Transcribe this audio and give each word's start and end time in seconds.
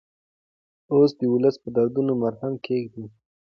او 0.91 0.99
د 1.19 1.21
ولس 1.33 1.55
په 1.63 1.69
دردونو 1.77 2.11
مرهم 2.23 2.53
کېږدو. 2.65 3.03